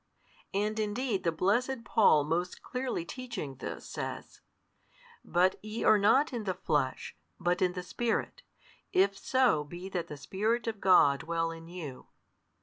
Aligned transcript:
And 0.55 0.79
indeed 0.79 1.23
the 1.23 1.31
blessed 1.31 1.83
Paul 1.83 2.23
most 2.23 2.63
clearly 2.63 3.05
teaching 3.05 3.57
this, 3.57 3.87
says, 3.87 4.41
But 5.23 5.63
ye 5.63 5.83
are 5.83 5.99
not 5.99 6.33
in 6.33 6.45
the 6.45 6.55
flesh, 6.55 7.15
but 7.39 7.61
in 7.61 7.73
the 7.73 7.83
Spirit, 7.83 8.41
If 8.91 9.15
so 9.15 9.63
be 9.63 9.89
that 9.89 10.07
the 10.07 10.17
Spirit 10.17 10.65
of 10.65 10.81
God 10.81 11.19
dwell 11.19 11.51
in 11.51 11.67
you. 11.67 12.07